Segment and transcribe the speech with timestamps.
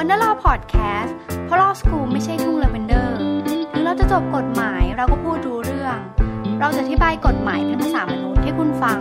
[0.00, 3.18] One Law Podcast เพราะ law school ไม่ใช่ทุ่งลาเวนเดอร์
[3.72, 5.98] ถึงเราจะจบกฎหมายเราก็พูดรู้เรื่อง
[6.60, 8.98] เราจะอธิบายกฎหมายเป็นภาษามนุษย์ให้คุณฟัง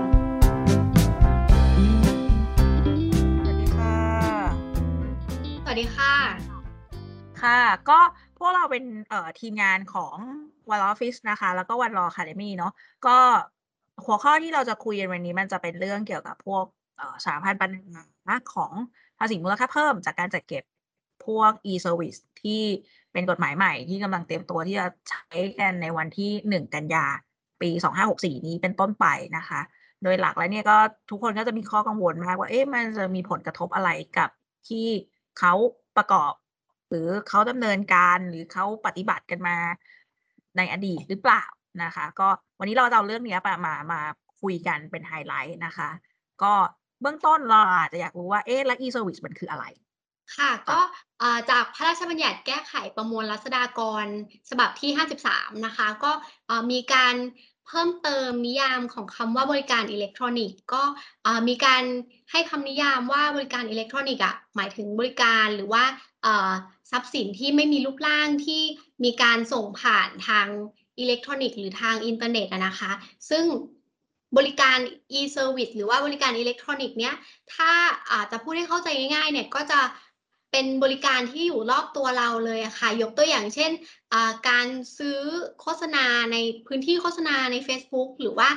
[3.43, 3.95] สวัสดีค่ะ
[5.63, 6.13] สวัสดีค่ะ
[7.41, 7.59] ค่ะ
[7.89, 7.99] ก็
[8.37, 10.15] พวกเราเป็นเอ่อทีมงานของ
[10.69, 12.71] One Office นะคะ แล้วก็ One Law Academy เนาะ
[13.07, 13.17] ก็
[14.05, 16.65] หัวข้อที่เราจะคุยกันวันนี้มันจะเป็นเรื่องเกี่ยวกับพวก
[16.97, 18.71] เอ่อสารพันปัญหาของ
[19.19, 20.63] ภาษีมูลค่าเพิ่มจากการจัดเก็บ
[21.27, 22.61] พวก e-service ที่
[23.13, 27.05] เป็นกฎหมายใหม่ที่กำลังเตรียมตัวที่จะใช้กันในวันที่หนึ่งกันยา
[27.61, 27.69] ปี
[28.07, 29.05] 2564 นี้เป็นต้นไป
[29.37, 29.61] นะคะ
[30.03, 30.77] โดยหลักแล้วเนี่ยก็
[31.09, 34.29] ทุกคนก็จะมีข้อกังวลมากว่าเอ๊ะมันจะมีผลกระทบอะไรกับ
[34.67, 34.87] ที่
[35.39, 35.53] เขา
[35.97, 36.33] ประกอบ
[36.89, 39.57] หรือเขาดำเนินการหรือเขาปฏิบัติกันมา
[40.57, 41.43] ในอดีตหรือเปล่า
[41.83, 42.27] นะคะ ก็
[42.59, 44.01] วันนี้เราจะเอาเรื่องเนี้ยมามามา
[44.41, 45.89] คุยกันเป็นไฮไลท์นะคะ
[46.43, 46.53] ก็
[47.01, 49.65] เบื้องต้นเราอาจจะอยากรู้ว่าเอ๊ะแล้ว e-service มันคืออะไร
[50.35, 50.79] ค่ะก็
[51.21, 54.05] อ่าจากพระราชบัญญัติแก้ไขประมวลรัษฎากร
[54.49, 54.91] ฉบับที่
[55.27, 56.11] 53 นะคะ ก็
[56.49, 57.15] อ่ามีการ
[57.67, 60.83] เพิ่มเติมนิยามของคำว่าบริการอิเล็กทรอนิกส์ก็
[61.25, 61.83] อ่ามีการ
[62.31, 65.83] ให้คำนิยามว่าบริการอิเล็กทรอนิกส์อะหมายถึงบริการหรือว่า
[66.25, 66.51] อ่า
[66.91, 68.61] ทรัพย์สินที่ไม่มีรูปร่างที่
[69.03, 70.47] มีการส่งผ่านทาง
[70.99, 72.91] อิเล็กทรอนิกส์หรือทางอินเทอร์เน็ตอะนะคะ
[73.29, 73.45] ซึ่ง
[74.37, 74.77] บริการ
[75.19, 77.15] e-service หรือว่าบริการอิเล็กทรอนิกส์เนี้ย
[77.53, 77.71] ถ้า
[78.11, 79.79] อาจจะพูดให้เข้าใจง่ายๆเนี่ยก็จะ
[80.59, 83.71] เป็นบริการที่อยู่รอบตัวเราเลยค่ะ ยกตัวอย่างเช่น
[84.49, 85.19] การซื้อ
[85.61, 88.49] โฆษณาในพื้นที่โฆษณาใน Facebook หรือว่า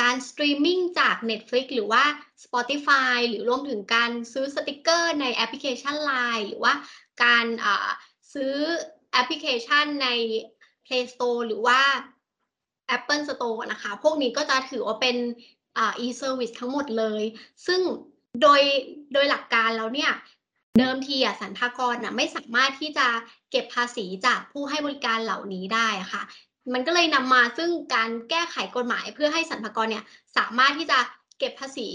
[0.00, 2.04] การสตรีมมิ่งจาก Netflix หรือว่า
[2.44, 6.74] Spotify หรือรวมถึงการซื้อสติกเกอร์ในแอปพลิเคชัน Line หรือว่า
[7.24, 7.46] การ
[8.34, 8.54] ซื้อ
[9.12, 10.08] แอปพลิเคชันใน
[10.86, 11.80] Play Store หรือว่า
[12.96, 15.16] Apple Store นะคะ พวกนี้ก็จะถือว่าเป็น
[16.04, 17.22] e-service ทั้งหมดเลย
[17.66, 17.80] ซึ่ง
[18.42, 18.60] โดย
[19.12, 20.12] โดยหลักการแล้วเนี่ย
[20.78, 23.06] เดิมทีอะสรรพากรอะไม่สามารถที่จะ
[23.50, 26.22] เก็บภาษีจากผู้ให้บริการเหล่านี้ได้ค่ะ
[26.72, 30.04] มันก็เลยนำมาซึ่งการแก้ไขกฎหมาย เพื่อให้สรรพากรเนี่ย
[30.36, 30.98] สามารถที่จะ
[31.38, 31.88] เก็บภาษี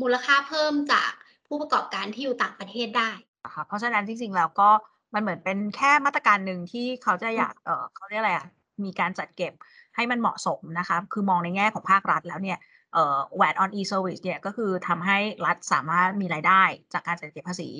[0.00, 1.10] มูลค่าเพิ่มจาก
[1.46, 3.10] ผู้ประกอบการที่อยู่ต่างประเทศได้
[3.54, 4.68] ค่ะเพราะฉะนั้นจริงๆแล้วก็
[5.14, 8.46] มันเหมือนเป็นแค่มาตรการหนึ่งที่เขาจะอยากเออเขาเรียกอะไรอะ
[8.84, 9.52] มีการจัดเก็บ
[9.94, 12.58] ให้มันเหมาะสมนะคะ คือมองในแง่ของภาครัฐแล้วเนี่ย
[12.94, 16.62] เอ่อ VAT on e-service เนี่ยก็คือทำให้รัฐสามารถมีรายได้
[16.92, 17.70] จากการจัดเก็บภาษี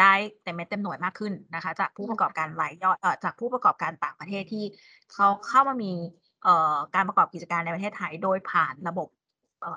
[0.00, 0.12] ได้
[0.42, 4.64] เต็มเม็ดเต็มหน่วยมากขึ้นนะคะ จากผู้ประกอบการรายย่อยเอ่อจากผู้ประกอบการต่างประเทศที่
[5.12, 5.92] เขาเข้ามามี
[6.42, 9.08] เอ่อการประกอบกิจการในประเทศไทยโดยผ่านระบบ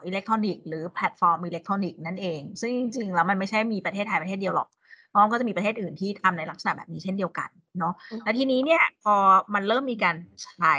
[0.06, 4.70] อิเล็กทรอนิกส์หรือแพลตฟอร์มอิเล็กทรอนิกส์นั่นเอง ซึ่งจริงๆแล้วมันไม่ใช่มีประเทศไทยประเทศเดียวหรอก
[5.10, 9.16] เพราะก็จะมีประเทศอื่นที่ทำในลักษณะแบบนี้เช่นเดียวกันเนาะและทีนี้เนี่ยพอ
[9.54, 10.74] มันเริ่มมีการใช้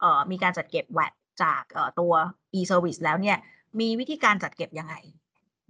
[0.00, 1.12] เอ่อมีการจัดเก็บ VAT
[1.42, 2.12] จากเอ่อตัว
[2.58, 3.38] e-service แล้วเนี่ย
[3.80, 4.94] มีวิธีการจัดเก็บยังไง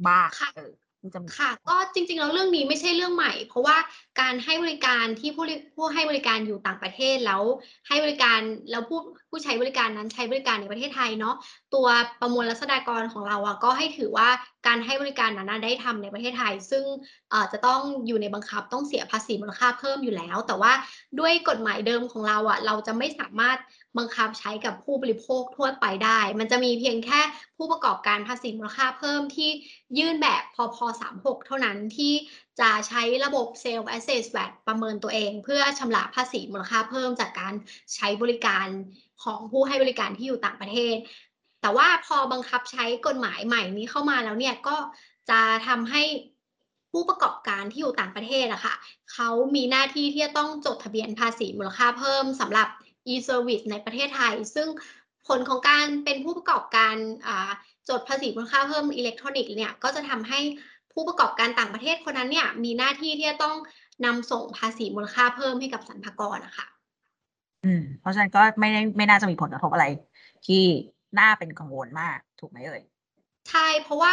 [0.07, 0.51] บ้างค่ะ
[1.39, 3.77] ค่ะ ก็จริงๆแล้วเรื่องนี้ไม่ใช่เรื่องใหม่ เพราะว่า
[4.21, 5.45] การให้บริการที่ผู้
[5.77, 7.43] ผู้ให้บริการอยู่ต่างประเทศแล้ว
[7.89, 9.01] ให้บริการแล้วผู้
[9.31, 11.35] ผู้ใช้บริการนั้นใช้บริการในประเทศไทยเนาะ
[11.75, 11.87] ตัว
[12.21, 14.29] ประมวลรัษฎากรของเราอะก็ให้ถือว่า
[14.67, 16.85] การให้บริการนั้นได้ทำในประเทศไทย ซึ่ง
[17.53, 20.73] จะต้องอยู่ในบังคับต้องเสียภาษีมูลค่าเพิ่มอยู่แล้ว แต่ว่า
[21.21, 23.59] ด้วยกฎหมายเดิมของเราอะเราจะไม่สามารถ
[23.99, 27.21] บังคับใช้กับผู้บริโภคทั่วไปได้ มันจะมีเพียงแค่
[27.57, 29.51] ผู้ประกอบการภาษีมูลค่าเพิ่มที่
[29.99, 32.13] ยื่นแบบพอพอ36 เท่านั้นที่
[32.61, 37.55] จะใช้ระบบ Self Assess VAT ประเมินตัวเอง เพื่อชำระภาษีมูลค่าเพิ่มจากการ
[37.95, 38.67] ใช้บริการ
[39.25, 40.97] ของผู้ให้บริการที่อยู่ต่างประเทศ
[41.61, 44.77] แต่ว่าพอบังคับใช้กฎหมายใหม่นี้เข้ามาแล้วเนี่ยก็
[45.31, 46.03] จะทำให้
[46.93, 48.75] ผู้ประกอบการที่อยู่ต่างประเทศอะค่ะ
[49.13, 52.69] เขามีหน้าที่ที่จะต้องจดทะเบียนภาษีมูลค่าเพิ่มสำหรับ
[53.13, 54.69] e-service ในประเทศไทย ซึ่ง
[55.29, 56.95] ผลของการเป็นผู้ประกอบการ
[57.89, 60.41] จดภาษีมูลค่าเพิ่มอิเล็กทรอนิกส์เนี่ยก็จะทำให้
[60.93, 63.57] ผู้ประกอบการต่างประเทศคนนั้นเนี่ยมีหน้าที่ที่จะต้อง
[64.05, 66.67] นำส่งภาษีมูลค่าเพิ่มให้กับสรรพากรนะคะ
[67.65, 69.87] อืมเพราะฉะนั้นก็ไม่ได้ไม่น่าจะมีผลกระทบอะไร
[70.47, 70.65] ที่
[71.19, 72.83] น่าเป็นกังวลมากถูกไหมเอ่ย
[73.49, 74.13] ใช่ เพราะว่า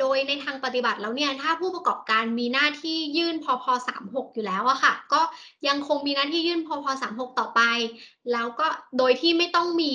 [0.00, 5.22] โดยในทางปฏิบัติแล้วเนี่ยถ้าผู้ประกอบการมีหน้าที่ยื่นพพสามหกอยู่แล้วอะค่ะ ก็
[5.68, 7.60] ยังคงมีหน้าที่ยื่นพพสามหกต่อไป
[8.32, 8.66] แล้วก็
[8.98, 9.94] โดยที่ไม่ต้องมี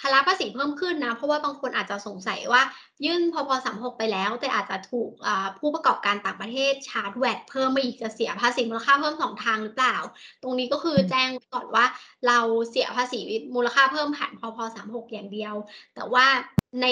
[0.00, 2.62] ภาระภาษีเพิ่มขึ้นนะ เพราะว่าบางคนอาจจะสงสัยว่า
[3.04, 5.10] ยื่นพพสามหกไปแล้ว แต่อาจจะถูก
[5.58, 9.96] ผู้ประกอบการต่างประเทศชาร์จแวดเพิ่มมาอีกจะเสียภาษีมูลค่าเพิ่มสองทางหรือเปล่า
[10.42, 11.84] ตรงนี้ก็คือแจ้งก่อนว่า
[12.28, 12.38] เรา
[12.70, 13.20] เสียภาษี
[13.54, 15.54] มูลค่าเพิ่มผ่านพพสามหกอย่างเดียว
[15.94, 16.26] แต่ว่า
[16.82, 16.86] ใน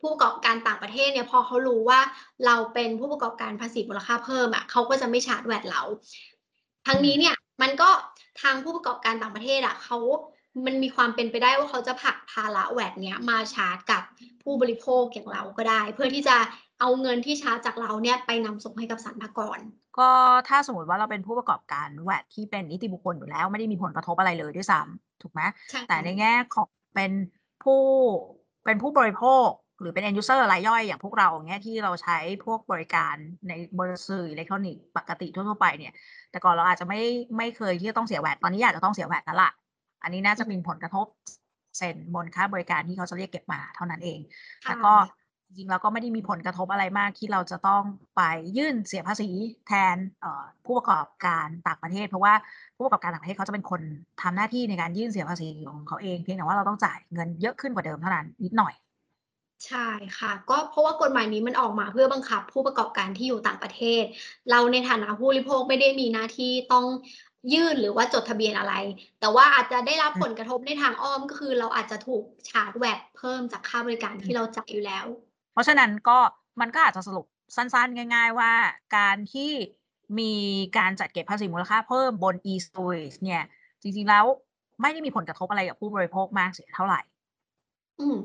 [0.00, 2.00] ผู้ประกอบการต่างประเทศเนี่ยพอเขารู้ว่า
[2.46, 5.82] เราเป็นผู้ประกอบการภาษีมูลค่าเพิ่มอะเขาก็จะไม่ชาร์จแวดเรา
[6.86, 7.90] ทั้งนี้เนี่ยมันก็
[8.42, 9.98] ทางผู้ประกอบการต่างประเทศอะเขา
[10.66, 14.02] มันมีความเป็นไปได้ว่าเขาจะผลักภาระแวดเนี้ยมาชาร์จกับ
[14.42, 16.36] ผู้บริโภคอย่างเราก็ได้ เพื่อที่จะ
[16.80, 19.58] เอาเงินที่ชาร์จจากเราเนี่ยไปนำส่งให้กับสรรพากร
[19.98, 20.10] ก็
[20.48, 25.40] ถ้าสมมติว่าเราเป็นผู้ประกอบการแวดที่เป็นนิติบุคคลอยู่แล้ว ไม่ได้มีผลกระทบอะไรเลยด้วยซ้ำถูกไหม
[25.70, 27.12] ใช่แต่ในแง่ของเป็น
[27.64, 27.80] ผู้
[28.64, 29.48] เป็นผู้บริโภค
[29.80, 33.14] หรือเป็น end user รายย่อยอย่างพวกเราอย่างเงี้ยที่เราใช้พวกบริการ
[33.48, 35.92] ในบริษัทสื่ออิเล็กทรอนิกส์ปกติทั่วๆไปเนี่ย
[36.30, 37.00] แต่ก่อนเราอาจจะไม่
[37.36, 39.50] ไม่เคยที่จะต้องเสียแวดตอนนี้อาจจะต้องเสียแวดแล้วล่ะ
[40.04, 41.06] อันนี้น่าจะมีผลกระทบ
[41.78, 44.20] เซนบนค่าบริการที่เขาจะเรียกเก็บมาเท่านั้นเอง
[44.62, 44.94] แต่ก็
[45.46, 47.82] จริงๆแล้วก็ไม่ได้มีผลกระทบอะไรมากที่เราจะต้อง
[48.16, 48.22] ไป
[48.56, 49.28] ยื่นเสียภาษี
[49.66, 52.34] แทนเอ่อผู้ประกอบการต่างประเทศ เพราะว่า
[52.76, 53.80] ผู้ประกอบการต่างประเทศเขาจะเป็นคน
[54.22, 58.74] ทำหน้าที่ในการยื่นเสียภาษีของเขาเองเพียงแต่ว่าเราต้องจ่ายเงินเยอะขึ้นกว่าเดิมเท่านั้นนิดหน่อย
[59.66, 64.04] ใช่ค่ะ ก็เพราะว่ากฎหมายนี้มันออกมาเพื่อบังคับผู้ประกอบการที่อยู่ต่างประเทศ
[64.50, 66.84] เราในฐานะผู้บริโภคไม่ได้มีหน้าที่ต้อง
[67.52, 68.74] ยื่นหรือว่าจดทะเบียนอะไร
[69.20, 75.06] แต่ว่าอาจจะได้รับอืมผลกระทบในทางอ้อมก็คือ เราอาจจะถูกชาร์จแวดเพิ่มจากค่าบริการที่เราจ่ายอยู่แล้ว
[75.52, 76.18] เพราะฉะนั้นก็
[76.60, 77.26] มันก็อาจจะสรุป
[77.56, 78.52] สั้นๆ ง่าย ๆ ว่า
[78.96, 79.50] การที่
[80.18, 80.32] มี
[80.78, 83.42] การจัดเก็บภาษีมูลค่าเพิ่มบน e-service เนี่ย
[83.82, 84.24] จริงๆแล้ว
[84.80, 87.00] ไม่ได้มีผลกระทบอะไรกับผู้บริโภคมากเสียเท่าไหร่
[88.00, 88.16] อืม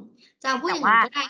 [0.44, 1.26] จะพูดแต่อย่างนี้ว่าก็ได้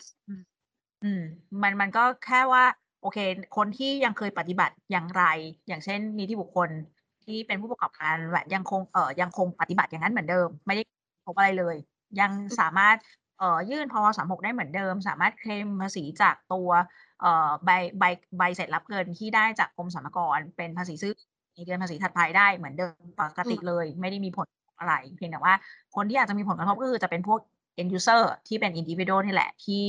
[1.04, 1.22] อืม
[1.62, 2.64] มันมันก็แค่ว่า
[3.02, 3.18] โอเค
[3.58, 5.24] คนที่ยังเคยปฏิบัติอย่างไร
[5.68, 6.70] อย่างเช่นนิติบุคคล
[7.30, 10.84] ที่เป็นผู้ประกอบการแวดยังคงเอ่อยังคงปฏิบัติอย่างนั้นเหมือนเดิม ไม่ได้
[11.26, 11.76] พบอะไรเลย
[12.20, 12.98] ยังสามารถ
[13.40, 16.70] เอ่อยื่นพสามหกได้เหมือนเดิม สามารถเคลมภาษีจากตัว
[17.22, 18.04] เอ่อใบใบ
[18.38, 21.14] ใบเสร็จรับเงินที่ได้จากกรมสรรพากรเป็นภาษีซื้อ
[21.56, 24.48] ในเดือนภาษีถัดไปได้เหมือนเดิมปกติเลย ไม่ได้มีผล
[24.80, 25.54] อะไร เพียงแต่ว่า
[25.96, 27.40] คนที่อาจจะมีผลกระทบก็คือจะเป็นพวก
[27.82, 29.84] end user ที่เป็น individual นี่แหละที่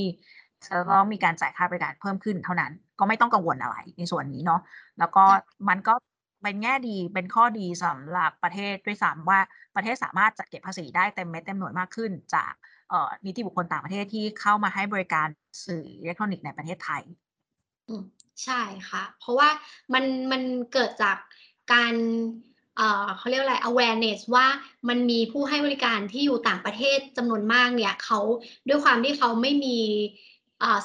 [0.67, 4.61] จะต้องมีการจ่ายค่าบริการเพิ่มขึ้นเท่านั้น ก็ไม่ต้องกังวลอะไรในส่วนนี้เนาะ
[4.99, 5.25] แล้วก็
[5.69, 5.95] มันก็
[6.43, 9.41] เป็นแง่ดีเป็นข้อดีสำหรับประเทศด้วยซ้ำว่า
[9.77, 12.53] ประเทศสามารถจัดเก็บภาษีได้เต็มเม็ดเต็มหน่วยมากขึ้น จาก
[13.27, 15.29] นิติบุคคลต่างประเทศที่เข้ามาให้บริการ
[15.67, 17.03] สื่ออิเล็กทรอนิกส์ในประเทศไทย
[17.89, 18.03] อืม
[18.45, 19.49] ใช่ค่ะ เพราะว่า
[19.93, 20.43] มันมัน
[20.73, 21.17] เกิดจาก
[21.73, 21.95] การ
[22.77, 24.47] เออเขาเรียกอะไร awareness ว่า
[24.89, 28.21] มันมีผู้ให้บริการที่อยู่ต่างประเทศจำนวนมากเนี่ยเขา
[28.69, 29.79] ด้วยความที่เขาไม่มี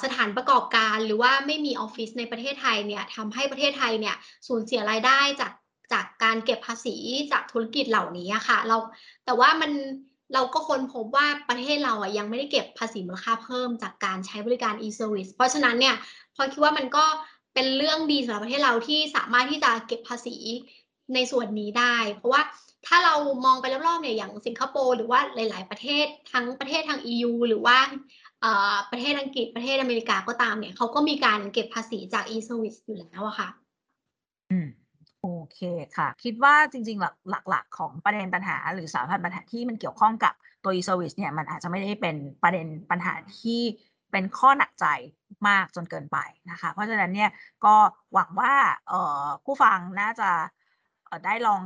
[0.02, 5.52] สถานประกอบการหรือว่าไม่มีออฟฟิศในประเทศไทยเนี่ยทำให้ประเทศไทยเนี่ยสูญเสียรายได้จาก
[5.92, 6.96] จากการเก็บภาษี
[7.32, 8.76] จากธุรกิจเหล่านี้ค่ะ เรา
[9.24, 9.72] แต่ว่ามัน
[10.34, 15.96] เราก็ค้นพบว่าประเทศเราอะยังไม่ได้เก็บภาษีมูลค่าเพิ่มจากการใช้บริการ e-service เพราะฉะนั้นเนี่ย
[16.34, 17.04] พอคิดว่ามันก็
[17.54, 20.36] เป็นเรื่องดีสำหรับประเทศเราที่สามารถที่จะเก็บภาษี
[21.14, 22.42] ในส่วนนี้ได้ เพราะว่า
[22.86, 23.14] ถ้าเรา
[23.44, 27.76] มองไปรอบๆเนี่ยอย่างสิงคโปร์หรือว่าหลาย ๆ ประเทศทั้งประเทศทาง EU หรือว่า
[28.90, 33.48] ประเทศอังกฤษประเทศอเมริกาก็ตามเนี่ยเขาก็มีการเก็บภาษีจาก e-service อยู่แล้วอะค่ะ
[34.50, 34.68] อืม
[35.22, 35.58] โอเค
[35.96, 43.60] ค่ะ คิดว่าจริง ๆ หลักๆ ของประเด็นปัญหา หรือสารพันปัญหาที่มันเกี่ยวข้องกับตัว e-service เนี่ยมันอาจจะไม่ได้เป็นประเด็นปัญหาที่
[44.12, 44.86] เป็นข้อหนักใจ
[45.48, 46.18] มากจนเกินไป
[46.50, 47.30] นะคะ เพราะฉะนั้นเนี่ย
[47.64, 47.74] ก็
[48.14, 48.54] หวังว่า
[49.44, 50.30] ผู้ฟังน่าจะ
[51.24, 51.60] ได้ลอง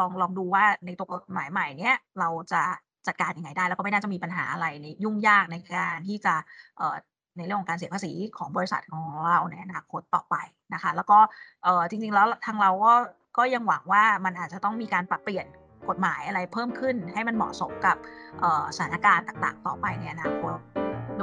[0.00, 2.62] ลองลองดูว่าในตัวกฎหมายใหม่เนี้ยเราจะ
[3.06, 6.34] จัดการยังไงได้ แล้วก็ไม่น่าจะมีปัญหาอะไรในยุ่งยากในการที่จะ
[7.36, 10.36] ในเรื่องของการเสียภาษีของบริษัทของเราในอนาคตต่อไป
[10.74, 11.18] นะคะ แล้วก็
[11.88, 12.94] จริงๆแล้วทางเราก็
[13.38, 15.46] ก็ยังหวังว่ามันอาจจะต้องมีการปรับเปลี่ยน
[15.88, 17.96] กฎหมายอะไรเพิ่มขึ้น ให้มันเหมาะสมกับ
[18.76, 20.52] สถานการณ์ต่างๆ ต่อไปในอนาคต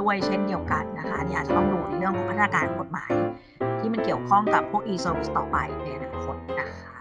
[0.00, 3.10] ด้วยเช่นเดียวกันนะคะอันนี่อาจจะต้องดูในเรื่องของพัฒนาการกฎหมาย
[3.78, 6.93] ที่มันเกี่ยวข้องกับพวก e-service ต่อไปในอนาคตนะคะ